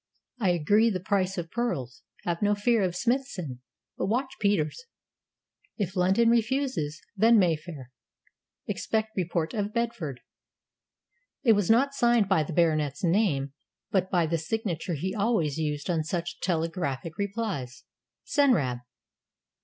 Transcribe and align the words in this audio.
I 0.39 0.49
agree 0.49 0.89
the 0.89 0.99
price 0.99 1.37
of 1.37 1.51
pearls. 1.51 2.01
Have 2.23 2.41
no 2.41 2.55
fear 2.55 2.81
of 2.81 2.95
Smithson, 2.95 3.61
but 3.99 4.07
watch 4.07 4.33
Peters. 4.39 4.85
If 5.77 5.95
London 5.95 6.27
refuses, 6.31 7.03
then 7.15 7.37
Mayfair. 7.37 7.91
Expect 8.65 9.11
report 9.15 9.53
of 9.53 9.75
Bedford." 9.75 10.21
It 11.43 11.53
was 11.53 11.69
not 11.69 11.93
signed 11.93 12.27
by 12.27 12.41
the 12.41 12.51
Baronet's 12.51 13.03
name, 13.03 13.53
but 13.91 14.09
by 14.09 14.25
the 14.25 14.39
signature 14.39 14.95
he 14.95 15.13
always 15.13 15.59
used 15.59 15.87
on 15.87 16.03
such 16.03 16.39
telegraphic 16.39 17.19
replies: 17.19 17.83
"Senrab." 18.25 18.79